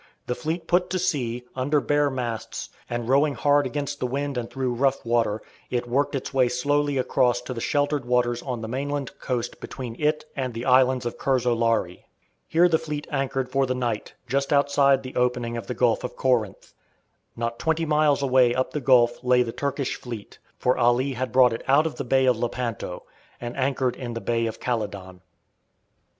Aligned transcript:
The 0.25 0.33
fleet 0.33 0.65
put 0.65 0.89
to 0.89 0.97
sea, 0.97 1.43
under 1.55 1.79
bare 1.79 2.09
masts, 2.09 2.69
and, 2.89 3.07
rowing 3.07 3.35
hard 3.35 3.67
against 3.67 3.99
the 3.99 4.07
wind 4.07 4.35
and 4.35 4.49
through 4.49 4.73
rough 4.73 5.05
water, 5.05 5.43
it 5.69 5.87
worked 5.87 6.15
its 6.15 6.33
way 6.33 6.49
slowly 6.49 6.97
across 6.97 7.39
to 7.41 7.53
the 7.53 7.61
sheltered 7.61 8.03
waters 8.03 8.41
on 8.41 8.61
the 8.61 8.67
mainland 8.67 9.11
coast 9.19 9.59
between 9.59 9.95
it 9.99 10.25
and 10.35 10.55
the 10.55 10.65
islands 10.65 11.05
of 11.05 11.19
Curzolari. 11.19 12.05
Here 12.47 12.67
the 12.67 12.79
fleet 12.79 13.05
anchored 13.11 13.51
for 13.51 13.67
the 13.67 13.75
night, 13.75 14.15
just 14.25 14.51
outside 14.51 15.03
the 15.03 15.15
opening 15.15 15.55
of 15.55 15.67
the 15.67 15.75
Gulf 15.75 16.03
of 16.03 16.15
Corinth. 16.15 16.73
Not 17.35 17.59
twenty 17.59 17.85
miles 17.85 18.23
away 18.23 18.55
up 18.55 18.71
the 18.71 18.81
gulf 18.81 19.23
lay 19.23 19.43
the 19.43 19.51
Turkish 19.51 19.97
fleet, 19.97 20.39
for 20.57 20.79
Ali 20.79 21.13
had 21.13 21.31
brought 21.31 21.53
it 21.53 21.61
out 21.67 21.85
of 21.85 21.97
the 21.97 22.03
Bay 22.03 22.25
of 22.25 22.39
Lepanto, 22.39 23.03
and 23.39 23.55
anchored 23.55 23.95
in 23.95 24.15
the 24.15 24.19
Bay 24.19 24.47
of 24.47 24.59
Calydon. 24.59 25.21